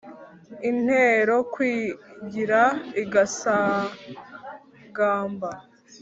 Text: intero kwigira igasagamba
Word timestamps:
intero 0.69 1.35
kwigira 1.53 2.61
igasagamba 3.03 5.49